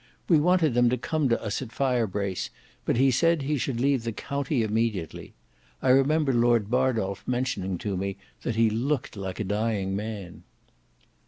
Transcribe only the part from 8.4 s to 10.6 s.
that he looked like a dying man."